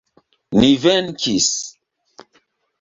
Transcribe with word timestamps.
Ni 0.59 0.71
venkis! 0.85 1.53